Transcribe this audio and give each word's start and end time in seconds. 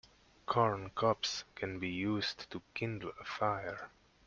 Corn 0.47 0.89
cobs 0.95 1.43
can 1.53 1.77
be 1.77 1.87
used 1.87 2.49
to 2.49 2.63
kindle 2.73 3.11
a 3.21 3.23
fire. 3.23 3.91